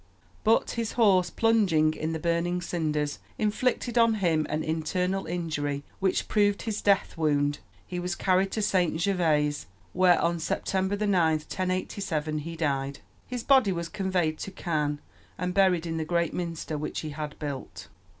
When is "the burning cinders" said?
2.11-3.19